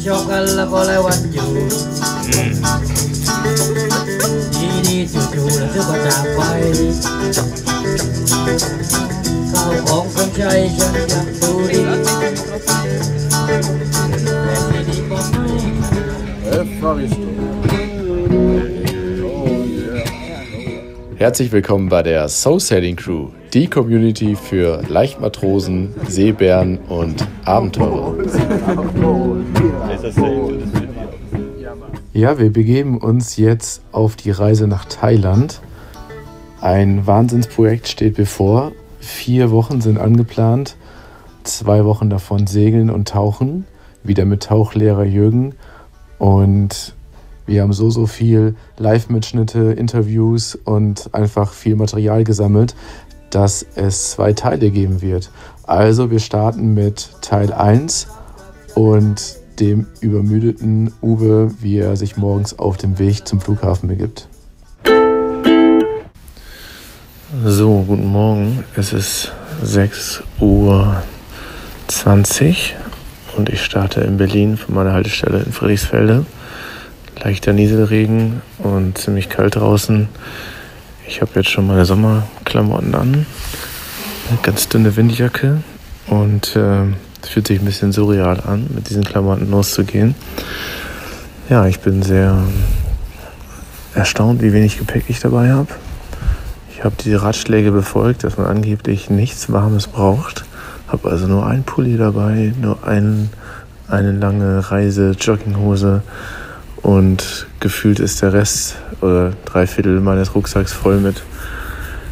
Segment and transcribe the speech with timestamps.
[0.04, 1.48] ชอบกันแล้วก็เลยวันอยู่
[4.54, 6.40] ดีดีจู่ๆแล้วเธอก็จากไป
[9.50, 11.80] ข้าวของคนใช้ฉันยังดูดี
[14.44, 15.66] แต่ที่ดีก็ไม่
[21.18, 28.14] Herzlich willkommen bei der Soul Sailing Crew, die Community für Leichtmatrosen, Seebären und Abenteurer.
[32.13, 35.61] Ja, wir begeben uns jetzt auf die Reise nach Thailand.
[36.59, 38.73] Ein Wahnsinnsprojekt steht bevor.
[38.99, 40.75] Vier Wochen sind angeplant,
[41.43, 43.65] zwei Wochen davon segeln und tauchen,
[44.03, 45.55] wieder mit Tauchlehrer Jürgen.
[46.19, 46.93] Und
[47.47, 52.75] wir haben so, so viel Live-Mitschnitte, Interviews und einfach viel Material gesammelt,
[53.31, 55.31] dass es zwei Teile geben wird.
[55.63, 58.07] Also wir starten mit Teil 1
[58.75, 64.27] und dem übermüdeten Uwe, wie er sich morgens auf dem Weg zum Flughafen begibt.
[67.45, 68.65] So, guten Morgen.
[68.75, 69.31] Es ist
[69.63, 71.03] 6.20 Uhr
[73.37, 76.25] und ich starte in Berlin von meiner Haltestelle in Friedrichsfelde
[77.23, 80.09] leichter Nieselregen und ziemlich kalt draußen.
[81.07, 83.25] Ich habe jetzt schon meine Sommerklamotten an,
[84.29, 85.61] eine ganz dünne Windjacke
[86.07, 86.85] und äh,
[87.21, 90.15] es fühlt sich ein bisschen surreal an, mit diesen Klamotten loszugehen.
[91.49, 92.37] Ja, ich bin sehr
[93.93, 95.69] erstaunt, wie wenig Gepäck ich dabei habe.
[96.73, 100.45] Ich habe die Ratschläge befolgt, dass man angeblich nichts Warmes braucht.
[100.87, 103.29] Habe also nur ein Pulli dabei, nur ein,
[103.87, 106.01] eine lange Reise, Jogginghose
[106.81, 111.21] und gefühlt ist der Rest oder drei Viertel meines Rucksacks voll mit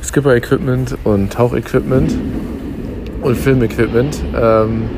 [0.03, 2.13] Skipper-Equipment und Tauchequipment
[3.21, 4.21] und Filmequipment.
[4.35, 4.89] Ähm,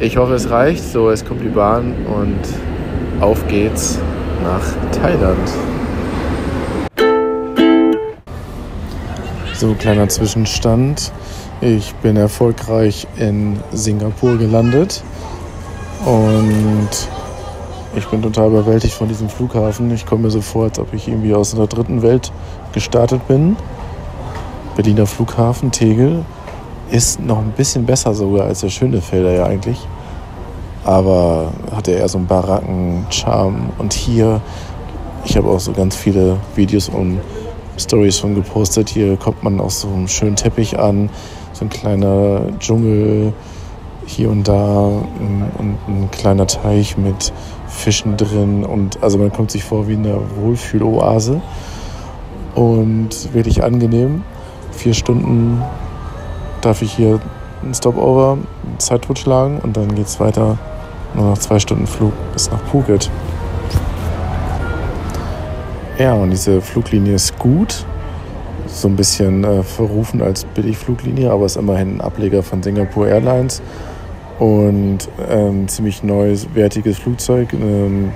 [0.00, 0.84] ich hoffe, es reicht.
[0.84, 2.40] So, es kommt die Bahn und
[3.20, 3.98] auf geht's
[4.42, 5.50] nach Thailand.
[9.54, 11.12] So, kleiner Zwischenstand.
[11.62, 15.02] Ich bin erfolgreich in Singapur gelandet
[16.04, 16.90] und
[17.96, 19.90] ich bin total überwältigt von diesem Flughafen.
[19.90, 22.30] Ich komme mir so vor, als ob ich irgendwie aus einer dritten Welt
[22.74, 23.56] gestartet bin.
[24.76, 26.26] Berliner Flughafen, Tegel,
[26.90, 29.78] ist noch ein bisschen besser sogar als der Schönefelder ja eigentlich.
[30.84, 33.70] Aber hatte eher so einen Baracken-Charme.
[33.78, 34.40] Und hier,
[35.24, 37.20] ich habe auch so ganz viele Videos und
[37.76, 38.88] Stories schon gepostet.
[38.88, 41.10] Hier kommt man auf so einem schönen Teppich an,
[41.52, 43.32] so ein kleiner Dschungel
[44.06, 47.32] hier und da und ein kleiner Teich mit
[47.66, 51.40] Fischen drin und also man kommt sich vor wie eine Wohlfühloase
[52.54, 54.22] und wirklich angenehm.
[54.70, 55.62] Vier Stunden
[56.66, 57.20] darf ich hier
[57.62, 58.38] ein Stopover,
[58.78, 60.58] Zeit totschlagen und dann geht es weiter.
[61.14, 63.08] Nur noch zwei Stunden Flug bis nach Phuket.
[65.96, 67.86] Ja, und diese Fluglinie ist gut.
[68.66, 73.62] So ein bisschen äh, verrufen als Billigfluglinie, aber ist immerhin ein Ableger von Singapore Airlines
[74.40, 78.10] und ein ähm, ziemlich neues, wertiges Flugzeug, ähm,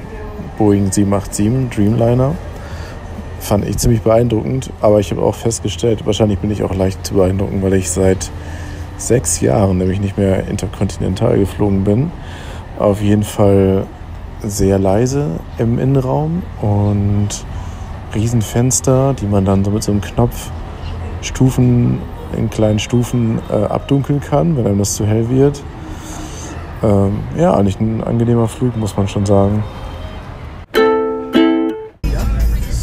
[0.58, 2.34] Boeing 787 Dreamliner.
[3.40, 7.14] Fand ich ziemlich beeindruckend, aber ich habe auch festgestellt, wahrscheinlich bin ich auch leicht zu
[7.14, 8.30] beeindrucken, weil ich seit
[8.98, 12.12] sechs Jahren nämlich nicht mehr interkontinental geflogen bin.
[12.78, 13.86] Auf jeden Fall
[14.42, 17.28] sehr leise im Innenraum und
[18.14, 20.50] Riesenfenster, die man dann so mit so einem Knopf
[21.22, 21.98] Stufen
[22.36, 25.62] in kleinen Stufen äh, abdunkeln kann, wenn einem das zu hell wird.
[26.82, 29.64] Ähm, ja, eigentlich ein angenehmer Flug, muss man schon sagen.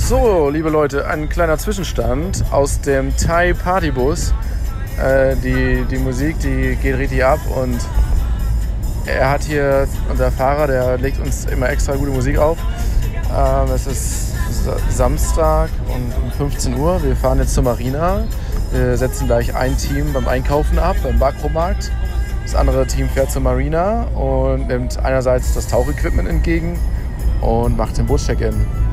[0.07, 4.33] So, liebe Leute, ein kleiner Zwischenstand aus dem Thai Partybus.
[5.03, 7.77] Äh, die, die Musik, die geht richtig ab und
[9.05, 12.57] er hat hier, unser Fahrer, der legt uns immer extra gute Musik auf.
[13.37, 14.33] Ähm, es ist
[14.89, 17.03] Samstag und um 15 Uhr.
[17.03, 18.23] Wir fahren jetzt zur Marina.
[18.71, 21.91] Wir setzen gleich ein Team beim Einkaufen ab, beim Makromarkt.
[22.43, 26.79] Das andere Team fährt zur Marina und nimmt einerseits das Tauchequipment entgegen
[27.41, 28.86] und macht den Bootscheck-In.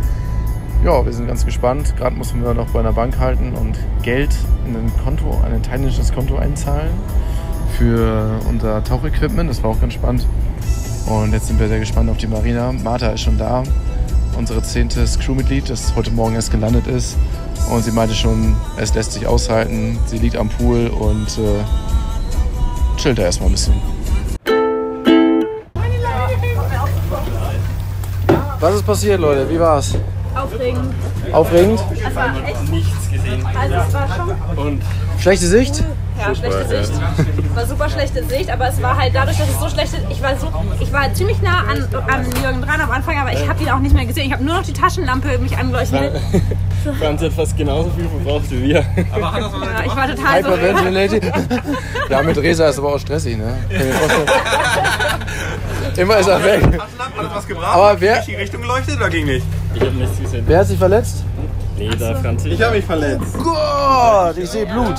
[0.85, 1.97] Ja, wir sind ganz gespannt.
[1.97, 4.29] Gerade mussten wir noch bei einer Bank halten und Geld
[4.67, 6.91] in ein Konto, ein thailändisches Konto einzahlen
[7.79, 9.49] für unser Tauchequipment.
[9.49, 10.27] Das war auch ganz spannend.
[11.07, 12.71] Und jetzt sind wir sehr gespannt auf die Marina.
[12.71, 13.63] Martha ist schon da,
[14.37, 17.17] unsere zehnte Crewmitglied, das heute Morgen erst gelandet ist.
[17.73, 19.99] Und sie meinte schon, es lässt sich aushalten.
[20.05, 23.75] Sie liegt am Pool und äh, chillt er erstmal ein bisschen.
[28.61, 29.49] Was ist passiert, Leute?
[29.49, 29.95] Wie war's?
[30.35, 30.95] Aufregend.
[31.33, 31.81] Aufregend?
[32.07, 33.47] Es war echt nichts gesehen.
[33.59, 34.09] Also es war
[34.57, 34.81] schon.
[35.21, 35.83] Schlechte Sicht?
[36.19, 36.93] Ja, schlechte Sicht.
[37.55, 39.97] War super schlechte Sicht, aber es war halt dadurch, dass es so schlechte.
[40.11, 40.49] Ich war so,
[40.81, 43.79] ich war ziemlich nah an, an Jürgen dran am Anfang, aber ich habe ihn auch
[43.81, 44.27] nicht mehr gesehen.
[44.27, 46.21] Ich habe nur noch die Taschenlampe mich angeleuchtet.
[47.01, 48.81] Franz hat fast genauso viel verbraucht wie wir.
[48.81, 48.85] Ja,
[49.85, 50.51] ich war total so.
[50.51, 51.33] Hyperventilating.
[52.11, 53.55] Ja, mit Resa ist aber auch stressig, ne?
[55.97, 56.63] Immer ist er weg.
[56.63, 57.75] Hat was gebracht?
[57.75, 59.47] Aber wer- Hat die Richtung geleuchtet oder ging nicht?
[59.75, 60.45] Ich habe nichts gesehen.
[60.47, 61.25] Wer hat sich verletzt?
[61.77, 62.45] Nee, da Franz.
[62.45, 63.37] Ich habe mich verletzt.
[63.43, 64.95] Gott, ich sehe Blut.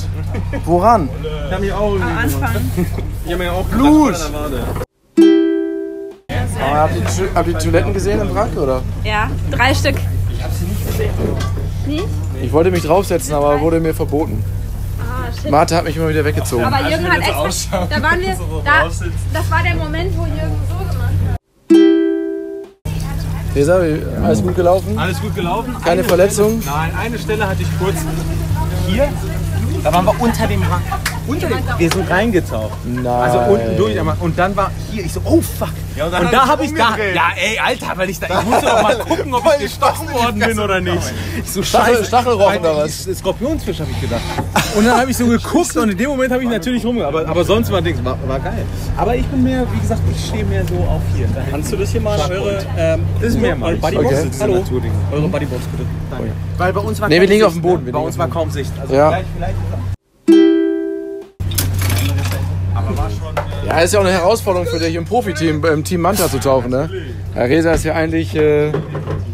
[0.66, 1.10] Woran?
[1.48, 2.56] Ich habe mich auch irgendwie Am Anfang.
[3.26, 4.16] Ich habe mir auch Blut.
[6.62, 8.82] Aber habt, ihr, die- habt ihr die Toiletten gesehen im Wrack, oder?
[9.04, 9.96] Ja, drei Stück.
[12.42, 14.44] Ich wollte mich draufsetzen, aber wurde mir verboten.
[15.00, 15.52] Ah, shit.
[15.52, 16.66] Martha hat mich immer wieder weggezogen.
[16.66, 17.86] Aber Jürgen hat extra.
[17.90, 18.36] Da waren wir.
[18.66, 18.84] Da,
[19.34, 21.35] das war der Moment, wo Jürgen so gemacht hat.
[23.56, 23.80] Resa,
[24.22, 25.00] alles gut gelaufen?
[25.00, 25.76] Alles gut gelaufen.
[25.82, 26.62] Keine Verletzung?
[26.66, 27.96] Nein, eine Stelle hatte ich kurz
[28.86, 29.08] hier.
[29.82, 31.15] Da waren wir unter dem Wrack.
[31.28, 32.78] Unter dem, wir sind reingetaucht.
[32.86, 33.06] Nein.
[33.06, 34.00] Also unten durch.
[34.00, 35.70] aber- Und dann war hier, ich so, oh fuck.
[35.96, 38.66] Ja, und und da habe ich da, ja ey, Alter, weil ich da, ich musste
[38.66, 41.02] doch mal gucken, ob ich gestochen worden bin oder nicht.
[41.44, 42.06] Ich so, Stachel- scheiße.
[42.06, 43.04] Stachelrochen oder was?
[43.16, 44.22] Skorpionsfisch habe ich gedacht.
[44.76, 47.28] Und dann habe ich so geguckt und in dem Moment habe ich natürlich rum, aber,
[47.28, 48.66] aber sonst war Dings, war, war geil.
[48.98, 51.28] Aber ich bin mehr, wie gesagt, ich stehe mehr so auf hier.
[51.28, 51.52] Da hinten.
[51.52, 53.70] Kannst du das hier mal eure, ähm, Das ist mehr mal.
[53.72, 54.06] eure Bodybox?
[54.16, 54.30] Okay.
[54.42, 54.56] Hallo.
[54.56, 54.94] Naturdinger.
[55.12, 55.86] Eure Bodybox bitte.
[56.58, 57.92] Weil bei uns war Nee, wir liegen Sicht, auf dem Boden, Ne?
[57.92, 58.72] Bei uns war kaum Sicht.
[58.82, 59.10] Also Ja.
[59.10, 59.56] vielleicht, vielleicht.
[63.66, 66.70] Ja, ist ja auch eine Herausforderung für dich im Profiteam, im Team Manta zu tauchen,
[66.72, 66.90] ne?
[67.34, 68.72] Herr Resa ist ja eigentlich äh,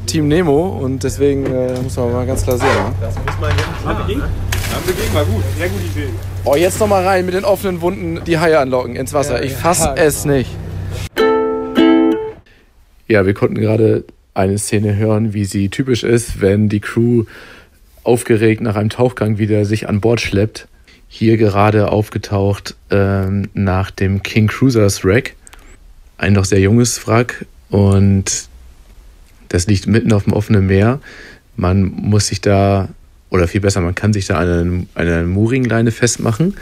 [0.06, 2.68] Team Nemo und deswegen äh, muss man mal ganz klar sehen.
[2.68, 2.94] Ne?
[3.01, 4.07] Das muss man jetzt.
[4.07, 4.19] Beging?
[4.19, 5.44] Ja, beging war gut.
[5.57, 6.09] Sehr gute Idee.
[6.44, 9.44] Oh, jetzt noch mal rein mit den offenen Wunden die Haie anlocken ins Wasser.
[9.44, 10.50] Ich fass es nicht.
[13.07, 17.25] Ja, wir konnten gerade eine Szene hören, wie sie typisch ist, wenn die Crew
[18.03, 20.68] aufgeregt nach einem Tauchgang wieder sich an Bord schleppt.
[21.13, 25.36] Hier gerade aufgetaucht ähm, nach dem King Cruisers Wreck.
[26.18, 28.48] Ein noch sehr junges Wrack und
[29.50, 31.02] das liegt mitten auf dem offenen Meer.
[31.58, 32.88] Man muss sich da,
[33.30, 36.56] oder viel besser, man kann sich da an einer, einer Mooringleine festmachen.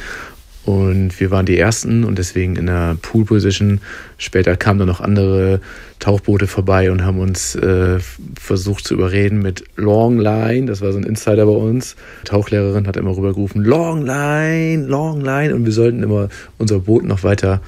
[0.66, 3.82] Und wir waren die Ersten und deswegen in der Pool Position.
[4.18, 5.62] Später kamen dann noch andere
[6.00, 8.00] Tauchboote vorbei und haben uns äh,
[8.40, 10.68] versucht zu überreden mit Long Line.
[10.68, 11.96] Das war so ein Insider bei uns.
[12.22, 15.56] Die Tauchlehrerin hat immer rübergerufen, Long Line, Long Line.
[15.56, 17.62] Und wir sollten immer unser Boot noch weiter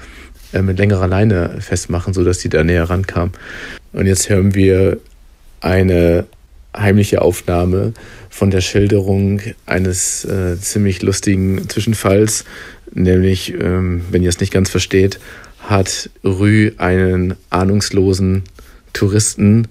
[0.52, 3.32] äh, mit längerer Leine festmachen, sodass die da näher rankam.
[3.92, 4.98] Und jetzt hören wir
[5.60, 6.26] eine
[6.76, 7.92] heimliche Aufnahme
[8.30, 12.44] von der Schilderung eines äh, ziemlich lustigen Zwischenfalls,
[12.92, 15.20] nämlich, ähm, wenn ihr es nicht ganz versteht,
[15.60, 18.44] hat Rü einen ahnungslosen
[18.92, 19.68] Touristen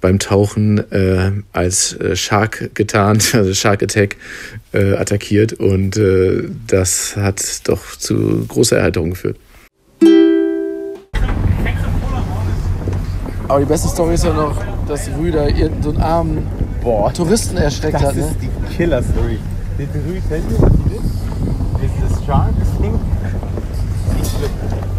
[0.00, 4.16] beim Tauchen äh, als äh, Shark getarnt, also Shark Attack
[4.72, 9.36] äh, attackiert und äh, das hat doch zu großer Erheiterung geführt.
[13.48, 16.46] Aber die beste Story ist ja noch, dass Rü da irgendeinen so einen armen
[16.82, 18.14] Boah, Touristen erschreckt das hat.
[18.14, 18.22] Ne?
[18.22, 19.38] ist die Killer-Story.
[19.76, 21.04] Did Rui tell you what he did?
[21.82, 22.94] Is this shark thing?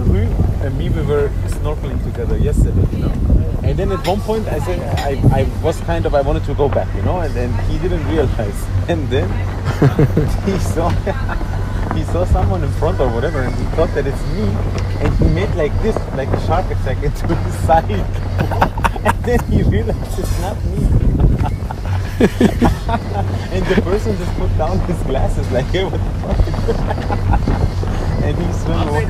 [0.06, 0.28] Rui
[0.64, 3.12] and me, we were snorkeling together yesterday, you know.
[3.64, 6.54] And then at one point, I said, I, I was kind of, I wanted to
[6.54, 8.66] go back, you know, and then he didn't realize.
[8.88, 9.30] And then
[10.46, 10.90] he saw,
[11.96, 14.48] he saw someone in front or whatever, and he thought that it's me,
[15.00, 18.77] and he made like this, like a shark attack into his side.
[19.04, 20.88] And then he realized it's not me.
[23.54, 26.38] and the person just put down his glasses like, hey, what the fuck?
[28.24, 29.08] and he swam away.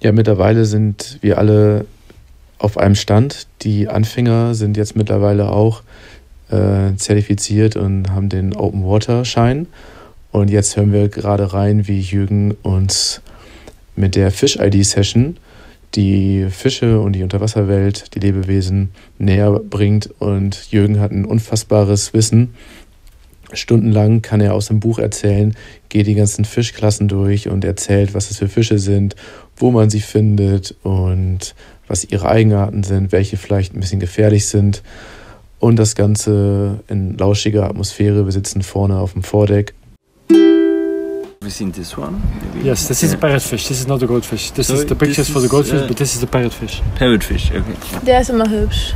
[0.00, 1.86] Ja, mittlerweile sind wir alle
[2.58, 3.46] auf einem Stand.
[3.62, 5.82] Die Anfänger sind jetzt mittlerweile auch
[6.50, 9.68] äh, zertifiziert und haben den Open Water Schein.
[10.32, 13.20] Und jetzt hören wir gerade rein, wie Jürgen uns
[13.94, 15.36] mit der Fish ID Session
[15.94, 20.10] die Fische und die Unterwasserwelt, die Lebewesen näher bringt.
[20.18, 22.54] Und Jürgen hat ein unfassbares Wissen.
[23.52, 25.54] Stundenlang kann er aus dem Buch erzählen,
[25.90, 29.14] geht die ganzen Fischklassen durch und erzählt, was es für Fische sind,
[29.56, 31.54] wo man sie findet und
[31.86, 34.82] was ihre Eigenarten sind, welche vielleicht ein bisschen gefährlich sind.
[35.58, 38.24] Und das Ganze in lauschiger Atmosphäre.
[38.24, 39.74] Wir sitzen vorne auf dem Vordeck.
[41.42, 42.22] Have you seen this one?
[42.40, 42.66] Maybe?
[42.66, 43.66] Yes, this is a parrotfish.
[43.66, 44.52] This is not a goldfish.
[44.52, 46.80] This So is the pictures this for the goldfish, uh, but this is the parrotfish.
[46.94, 47.74] Parrotfish, okay.
[48.06, 48.94] Der ist immer hübsch.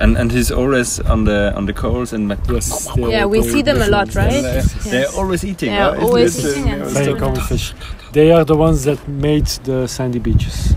[0.00, 2.88] And and he's always on the on the coals and like Yes.
[2.96, 4.32] Yeah, we see them a lot, different.
[4.32, 4.64] right?
[4.90, 5.70] they're always eating.
[5.70, 6.02] Yeah, right?
[6.02, 7.72] always It's, uh, eating and Very common fish.
[8.12, 10.74] They are the ones that made the sandy beaches.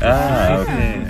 [0.00, 1.02] Ah, okay.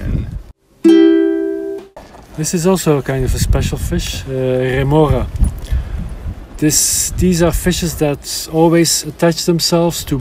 [2.39, 4.33] This is also a kind of a special fish, uh,
[4.81, 5.27] remora.
[6.59, 10.21] This these are fishes that always attach themselves to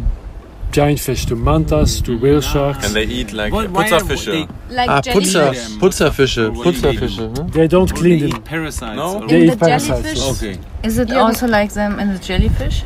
[0.72, 2.86] giant fish, to mantas, to whale sharks.
[2.86, 4.48] And they eat like are Putzerfische.
[4.70, 5.02] Like Ah.
[5.02, 5.80] Putzer, them.
[5.80, 7.28] Putzerfische, What Putzerfische.
[7.30, 7.50] Ne?
[7.52, 8.30] They don't they clean them.
[8.30, 8.96] eat parasites.
[8.96, 9.20] No?
[9.22, 10.02] or- They In eat the parasites.
[10.02, 10.30] jellyfish?
[10.32, 10.60] Okay.
[10.84, 12.84] Is it Yeah, also like them in the jellyfish?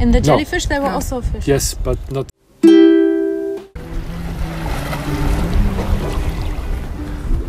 [0.00, 0.24] In the No.
[0.26, 0.96] jellyfish there were No.
[0.96, 1.46] also fish.
[1.48, 2.26] Yes, but not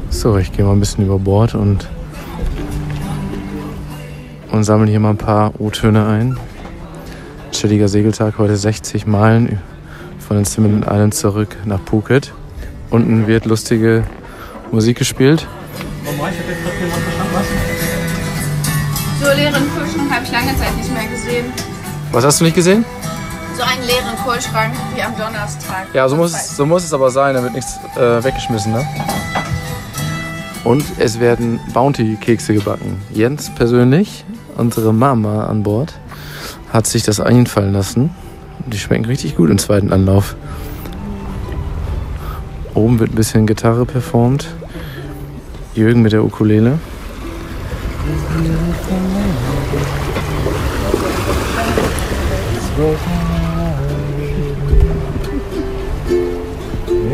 [0.10, 1.88] So, ich gehe mal ein bisschen über Bord und,
[4.52, 6.38] und sammle hier mal ein paar O-Töne ein.
[7.52, 9.60] Chilliger Segeltag, heute 60 Meilen
[10.26, 12.34] von den Simon Island zurück nach Phuket.
[12.90, 14.04] Unten wird lustige
[14.72, 15.48] Musik gespielt.
[19.22, 21.46] So leeren Kühlschrank habe ich lange Zeit nicht mehr gesehen.
[22.12, 22.86] Was hast du nicht gesehen?
[23.58, 25.88] So einen leeren Kühlschrank wie am Donnerstag.
[25.94, 28.72] Ja, so muss, es- so muss es aber sein, da wird nichts äh, weggeschmissen.
[28.72, 28.88] Ne?
[30.70, 33.02] Und es werden Bounty-Kekse gebacken.
[33.12, 34.24] Jens persönlich,
[34.56, 35.96] unsere Mama an Bord,
[36.72, 38.12] hat sich das einfallen lassen.
[38.68, 40.36] Die schmecken richtig gut im zweiten Anlauf.
[42.76, 44.48] Oben wird ein bisschen Gitarre performt.
[45.74, 46.78] Jürgen mit der Ukulele.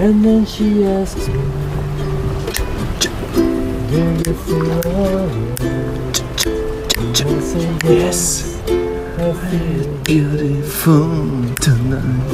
[0.03, 1.44] And then she asks me,
[7.85, 8.59] Yes.
[10.03, 12.27] Beautiful tonight.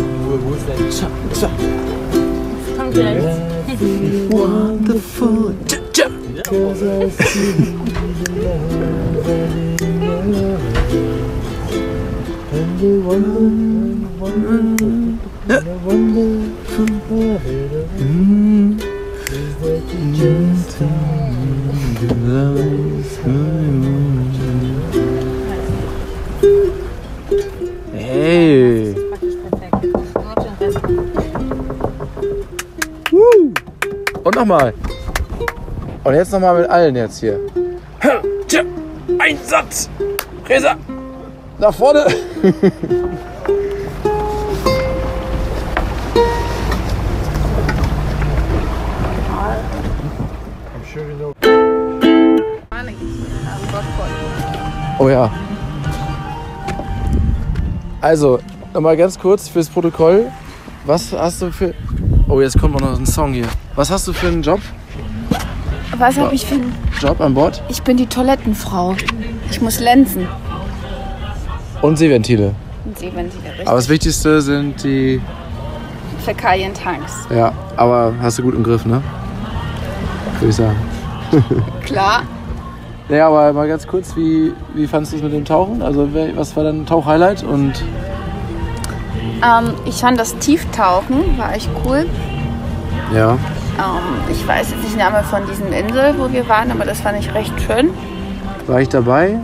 [4.31, 5.53] Wonderful.
[6.45, 7.75] Cause I see
[12.51, 13.51] wonder, wonder,
[14.19, 14.81] wonder,
[15.85, 17.60] wonderful
[34.51, 34.73] nochmal.
[36.03, 37.39] Und jetzt nochmal mit allen jetzt hier.
[38.47, 38.63] Tja,
[39.17, 39.89] Einsatz!
[40.47, 40.75] Resa!
[41.57, 42.05] Nach vorne!
[54.99, 55.31] Oh ja.
[58.01, 58.39] Also,
[58.73, 60.27] nochmal ganz kurz fürs Protokoll.
[60.85, 61.73] Was hast du für.
[62.27, 63.47] Oh, jetzt kommt noch ein Song hier.
[63.81, 64.59] Was hast du für einen Job?
[65.97, 67.63] Was habe ich für einen Job an Bord?
[67.67, 68.95] Ich bin die Toilettenfrau.
[69.49, 70.27] Ich muss lenzen.
[71.81, 72.53] Und Seeventile.
[72.85, 75.19] Und da richtig Aber das Wichtigste sind die.
[76.23, 77.25] Fäkalientanks.
[77.35, 79.01] Ja, aber hast du gut im Griff, ne?
[80.35, 80.77] Würde ich sagen.
[81.83, 82.21] Klar.
[83.09, 85.81] Naja, aber mal ganz kurz, wie, wie fandest du es mit dem Tauchen?
[85.81, 87.41] Also, was war dein Tauchhighlight?
[87.41, 87.83] Und
[89.43, 92.05] Ähm, ich fand das Tieftauchen, war echt cool.
[93.11, 93.39] ja,
[93.77, 97.01] Ähm, ich weiß jetzt nicht den Namen von diesem Insel, wo wir waren, aber das
[97.01, 97.89] fand ich recht schön.
[98.67, 99.39] war ich dabei?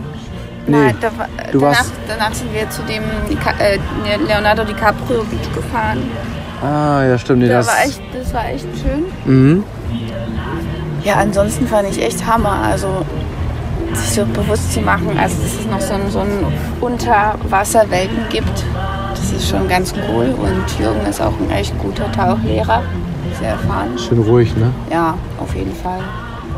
[0.66, 0.76] Nee.
[0.76, 1.08] Nein, da,
[1.50, 3.02] du danach, warst- danach sind wir zu dem
[3.58, 3.78] äh,
[4.26, 6.02] Leonardo DiCaprio Beach gefahren.
[6.62, 7.38] Ah, ja, stimmt.
[7.40, 9.04] Nee, Da das, war echt, das war echt schön.
[9.24, 9.64] mhm.
[11.04, 12.58] Ja, ansonsten fand ich echt Hammer.
[12.70, 12.88] Also
[13.94, 16.44] sich so bewusst zu machen, also dass es noch so ein, so ein
[16.80, 18.64] Unterwasserwelten gibt,
[19.10, 20.34] das ist schon ganz cool.
[20.38, 22.82] Und Jürgen ist auch ein echt guter Tauchlehrer,
[23.38, 23.98] sehr erfahren.
[23.98, 24.70] Schön ruhig, ne?
[24.90, 26.00] Ja, auf jeden Fall.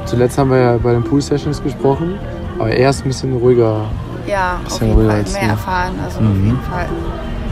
[0.07, 2.15] Zuletzt haben wir ja bei den Pool-Sessions gesprochen,
[2.59, 3.83] aber er ist ein bisschen ruhiger.
[4.27, 5.49] Ja, auf Bisschen jeden ruhiger Fall mehr du.
[5.51, 6.31] erfahren, also Mhm.
[6.31, 6.87] auf jeden Fall.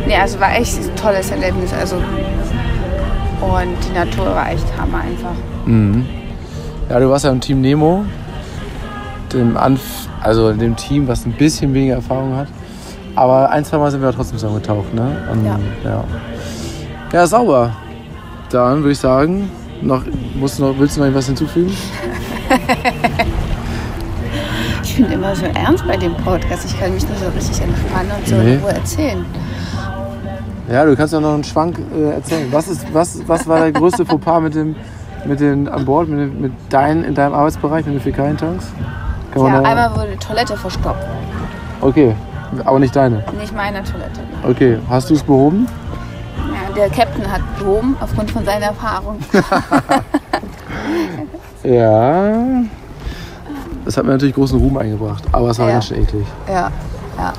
[0.06, 1.72] Nee, also war echt ein tolles Erlebnis.
[1.72, 5.34] Also und die Natur war echt Hammer einfach.
[5.66, 6.04] Mhm.
[6.88, 8.04] Ja, du warst ja im Team Nemo,
[9.32, 9.80] dem Anf
[10.22, 12.48] also dem Team, was ein bisschen weniger Erfahrung hat.
[13.14, 15.16] Aber ein, zwei Mal sind wir trotzdem zusammen getaucht, ne?
[15.30, 15.58] Und, Ja.
[15.84, 16.04] ja.
[17.12, 17.70] Ja, sauber.
[18.50, 19.50] Dann würde ich sagen,
[19.82, 20.02] noch,
[20.34, 21.72] musst noch, willst du noch etwas hinzufügen?
[24.82, 26.64] Ich bin immer so ernst bei dem Podcast.
[26.64, 28.54] Ich kann mich nicht so richtig entspannen und so Nee.
[28.54, 29.24] in Ruhe erzählen.
[30.68, 32.48] Ja, du kannst ja noch einen Schwank äh, erzählen.
[32.50, 34.74] Was, ist, was, was war der größte Fauxpas mit dem,
[35.24, 38.66] mit den an Bord, mit, den- mit dein, in deinem Arbeitsbereich, mit den Fäkalientanks?
[39.32, 41.06] Kann Ja, einmal wurde die Toilette verstopft.
[41.80, 42.14] Okay,
[42.64, 43.22] aber nicht deine.
[43.38, 44.20] Nicht meine Toilette.
[44.48, 45.68] Okay, hast du es behoben?
[46.78, 49.18] Der Captain hat behoben aufgrund von seiner Erfahrung.
[51.64, 52.32] Ja.
[53.84, 55.72] Das hat mir natürlich großen Ruhm eingebracht, aber es war Ja.
[55.74, 56.24] ganz schön eklig.
[56.46, 56.70] Ja,
[57.18, 57.32] ja.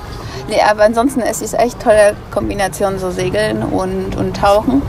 [0.48, 4.82] Nee, aber ansonsten es ist echt tolle Kombination so Segeln und, und Tauchen.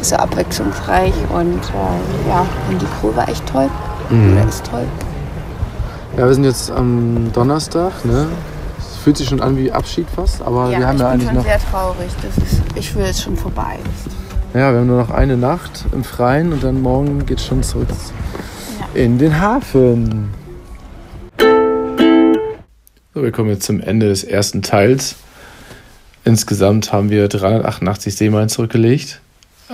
[0.00, 3.68] Ist so abwechslungsreich und äh, ja, und die Crew war echt toll.
[4.10, 4.36] Mhm.
[4.36, 4.84] Oder ist toll.
[6.16, 8.26] Ja, wir sind jetzt am Donnerstag, ne?
[9.02, 11.28] Fühlt sich schon an wie Abschied fast, aber ja, wir haben ich ja bin eigentlich
[11.28, 11.44] schon noch.
[11.44, 12.10] sehr traurig.
[12.22, 13.78] Das ist, ich will es schon vorbei.
[14.54, 17.88] Ja, wir haben nur noch eine Nacht im Freien und dann morgen geht's schon zurück
[18.94, 20.30] in den Hafen.
[23.14, 25.16] So, wir kommen jetzt zum Ende des ersten Teils.
[26.24, 29.20] Insgesamt haben wir 388 Seemeilen zurückgelegt.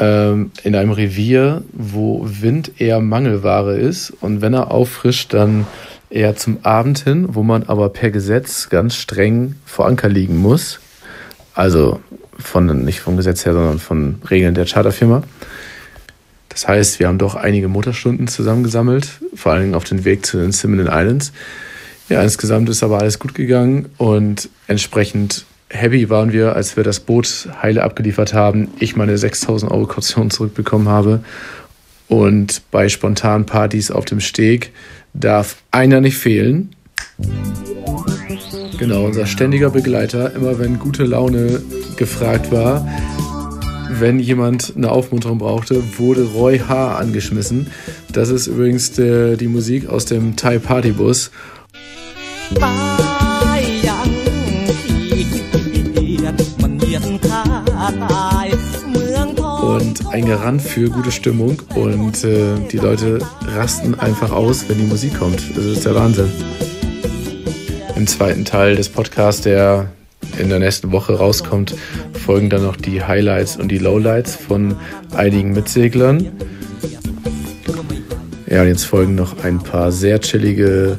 [0.00, 5.66] Ähm, in einem Revier, wo Wind eher Mangelware ist und wenn er auffrischt, dann
[6.11, 10.81] eher zum Abend hin, wo man aber per Gesetz ganz streng vor Anker liegen muss.
[11.55, 12.00] Also
[12.38, 15.23] von, nicht vom Gesetz her, sondern von Regeln der Charterfirma.
[16.49, 20.53] Das heißt, wir haben doch einige Motorstunden zusammengesammelt, vor allem auf den Weg zu den
[20.53, 21.33] Simon Islands.
[22.09, 27.00] Ja, insgesamt ist aber alles gut gegangen und entsprechend happy waren wir, als wir das
[27.00, 31.21] Boot heile abgeliefert haben, ich meine 6000 Euro Kaution zurückbekommen habe
[32.09, 34.73] und bei spontanen Partys auf dem Steg
[35.21, 36.71] darf einer nicht fehlen.
[38.79, 41.61] Genau, unser ständiger Begleiter, immer wenn gute Laune
[41.97, 42.87] gefragt war,
[43.91, 46.97] wenn jemand eine Aufmunterung brauchte, wurde Roy H.
[46.97, 47.69] angeschmissen.
[48.13, 51.31] Das ist übrigens der, die Musik aus dem Thai Partybus.
[60.11, 63.19] Ein Garant für gute Stimmung und äh, die Leute
[63.54, 65.56] rasten einfach aus, wenn die Musik kommt.
[65.56, 66.30] Das ist der Wahnsinn.
[67.97, 69.91] Im zweiten Teil des Podcasts, der
[70.39, 71.75] in der nächsten Woche rauskommt,
[72.13, 74.76] folgen dann noch die Highlights und die Lowlights von
[75.15, 76.30] einigen Mitseglern.
[78.49, 80.99] Ja, und jetzt folgen noch ein paar sehr chillige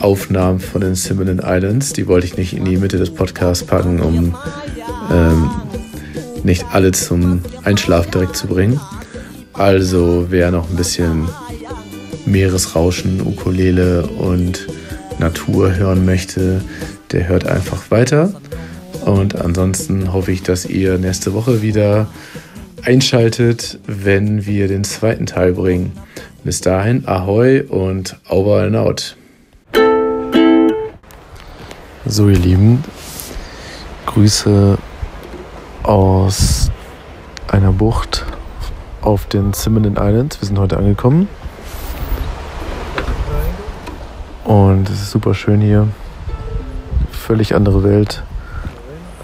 [0.00, 1.92] Aufnahmen von den Simon Islands.
[1.92, 4.36] Die wollte ich nicht in die Mitte des Podcasts packen, um
[5.10, 5.50] ähm,
[6.44, 8.80] nicht alle zum Einschlafen direkt zu bringen.
[9.52, 11.28] Also wer noch ein bisschen
[12.26, 14.66] Meeresrauschen, Ukulele und
[15.18, 16.60] Natur hören möchte,
[17.12, 18.32] der hört einfach weiter.
[19.04, 22.08] Und ansonsten hoffe ich, dass ihr nächste Woche wieder
[22.82, 25.92] einschaltet, wenn wir den zweiten Teil bringen.
[26.42, 29.16] Bis dahin, ahoi und over and out.
[32.06, 32.84] So, ihr Lieben,
[34.06, 34.76] Grüße
[35.84, 36.70] aus
[37.46, 38.24] einer Bucht
[39.02, 40.40] auf den Simon Islands.
[40.40, 41.28] Wir sind heute angekommen.
[44.44, 45.88] Und es ist super schön hier.
[47.12, 48.24] Völlig andere Welt.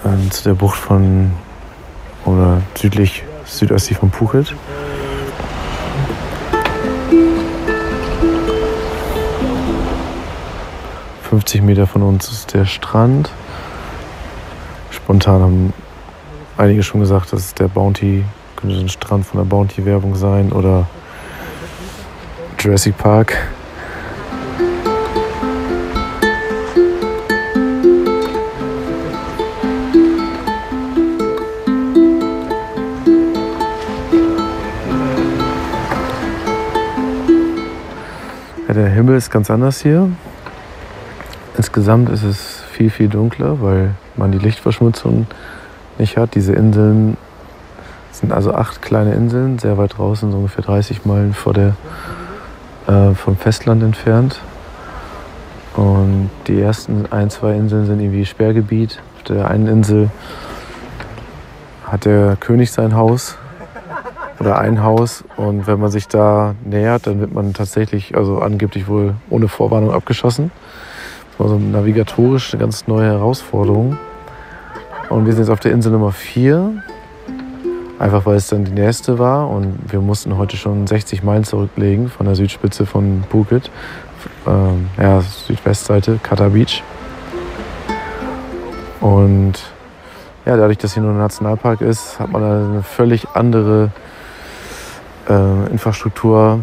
[0.04, 1.32] Ähm, zu der Bucht von
[2.26, 4.54] oder südlich, südöstlich von Phuket.
[11.30, 13.30] ...50 Meter von uns ist der Strand.
[14.90, 15.72] Spontan haben
[16.60, 18.22] einige schon gesagt, das ist der Bounty,
[18.56, 20.86] könnte ein Strand von der Bounty-Werbung sein oder
[22.58, 23.34] Jurassic Park.
[38.68, 40.10] Ja, der Himmel ist ganz anders hier.
[41.56, 45.26] Insgesamt ist es viel, viel dunkler, weil man die Lichtverschmutzung
[46.00, 46.34] nicht hat.
[46.34, 47.16] Diese Inseln
[48.10, 51.76] sind also acht kleine Inseln, sehr weit draußen, so ungefähr 30 Meilen vor der,
[52.86, 54.40] äh, vom Festland entfernt.
[55.76, 59.00] Und die ersten ein, zwei Inseln sind irgendwie Sperrgebiet.
[59.16, 60.10] Auf der einen Insel
[61.84, 63.36] hat der König sein Haus
[64.40, 65.22] oder ein Haus.
[65.36, 69.92] Und wenn man sich da nähert, dann wird man tatsächlich, also angeblich wohl ohne Vorwarnung
[69.92, 70.50] abgeschossen.
[71.38, 73.96] Das navigatorisch eine ganz neue Herausforderung.
[75.10, 76.82] Und wir sind jetzt auf der Insel Nummer 4.
[77.98, 79.50] Einfach weil es dann die nächste war.
[79.50, 83.72] Und wir mussten heute schon 60 Meilen zurücklegen von der Südspitze von Phuket.
[84.46, 86.84] Ähm, ja, Südwestseite, Kata Beach.
[89.00, 89.54] Und
[90.46, 93.90] ja, dadurch, dass hier nur ein Nationalpark ist, hat man eine völlig andere
[95.28, 96.60] äh, Infrastruktur.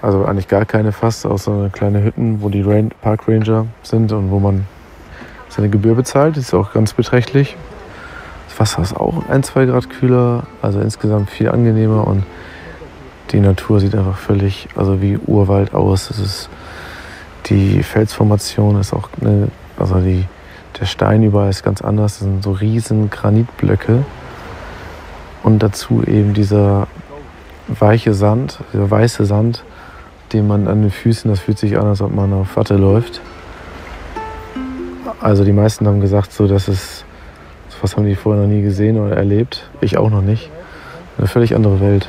[0.00, 4.30] Also eigentlich gar keine fast, außer kleine Hütten, wo die Rain Park Ranger sind und
[4.30, 4.66] wo man
[5.50, 6.38] seine Gebühr bezahlt.
[6.38, 7.58] Das ist auch ganz beträchtlich.
[8.60, 12.24] Wasser ist auch ein, zwei Grad kühler, also insgesamt viel angenehmer und
[13.32, 16.10] die Natur sieht einfach völlig, also wie Urwald aus.
[16.10, 16.50] Es ist,
[17.46, 20.26] die Felsformation ist auch eine, also die,
[20.78, 22.18] der Stein überall ist ganz anders.
[22.18, 24.04] Das sind so riesen Granitblöcke
[25.42, 26.86] und dazu eben dieser
[27.66, 29.64] weiche Sand, dieser weiße Sand,
[30.32, 33.22] den man an den Füßen, das fühlt sich an, als ob man auf Watte läuft.
[35.20, 37.04] Also die meisten haben gesagt, so dass es,
[37.82, 39.68] was haben die vorher noch nie gesehen oder erlebt.
[39.80, 40.50] Ich auch noch nicht.
[41.18, 42.08] Eine völlig andere Welt.